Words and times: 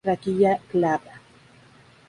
Raquilla 0.07 0.53
glabra. 0.71 1.21